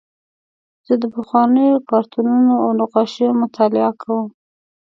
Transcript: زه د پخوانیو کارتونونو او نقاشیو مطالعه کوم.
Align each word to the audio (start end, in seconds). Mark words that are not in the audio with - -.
زه 0.87 0.93
د 1.01 1.03
پخوانیو 1.15 1.85
کارتونونو 1.89 2.53
او 2.63 2.69
نقاشیو 2.79 3.39
مطالعه 3.43 3.91
کوم. 4.01 4.25